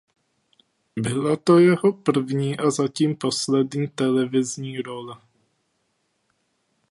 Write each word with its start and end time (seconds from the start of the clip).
Byla 0.95 1.35
to 1.35 1.59
jeho 1.59 1.93
první 1.93 2.57
a 2.59 2.71
zatím 2.71 3.15
poslední 3.15 3.87
televizní 3.87 4.77
role. 4.77 5.15